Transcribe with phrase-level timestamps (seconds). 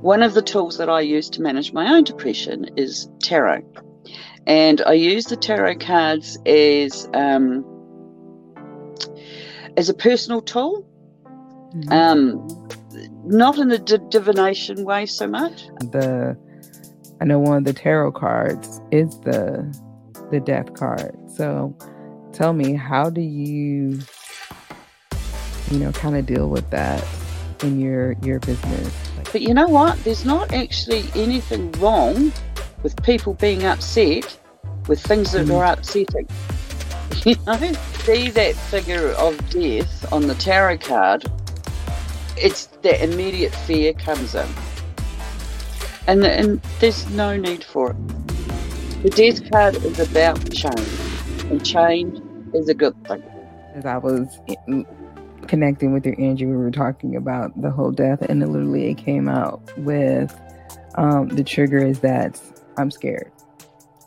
[0.00, 3.62] one of the tools that I use to manage my own depression is tarot.
[4.46, 7.64] And I use the tarot cards as um,
[9.76, 10.86] as a personal tool,
[11.74, 11.92] mm-hmm.
[11.92, 12.68] um,
[13.24, 15.66] not in a d- divination way so much.
[15.80, 16.38] The
[17.20, 19.66] I know one of the tarot cards is the
[20.30, 21.16] the death card.
[21.34, 21.76] So
[22.32, 23.98] tell me, how do you
[25.70, 27.04] you know kind of deal with that
[27.62, 28.94] in your your business?
[29.32, 30.02] But you know what?
[30.04, 32.32] There's not actually anything wrong
[32.82, 34.38] with people being upset
[34.88, 35.54] with things that mm.
[35.56, 36.28] are upsetting.
[37.24, 37.72] You know,
[38.04, 41.24] see that figure of death on the tarot card,
[42.36, 44.46] it's that immediate fear comes in.
[46.06, 47.96] And, and there's no need for it.
[49.02, 50.88] The death card is about change,
[51.50, 52.22] and change
[52.54, 53.24] is a good thing.
[53.74, 54.38] As I was
[55.48, 58.98] connecting with your energy, we were talking about the whole death, and it literally it
[58.98, 60.38] came out with
[60.96, 62.40] um, the trigger is that
[62.76, 63.30] I'm scared.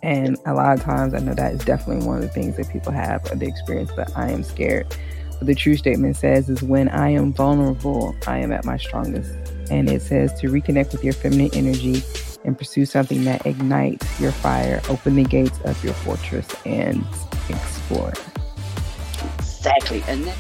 [0.01, 2.69] And a lot of times, I know that is definitely one of the things that
[2.69, 4.95] people have the experience that I am scared.
[5.37, 9.31] But the true statement says is when I am vulnerable, I am at my strongest.
[9.69, 12.01] And it says to reconnect with your feminine energy
[12.45, 17.05] and pursue something that ignites your fire, open the gates of your fortress and
[17.49, 18.13] explore.
[19.37, 20.03] Exactly.
[20.07, 20.37] And that